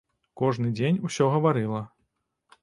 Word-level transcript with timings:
Кожны 0.41 0.71
дзень 0.79 0.97
усё 1.09 1.29
гаварыла. 1.35 1.83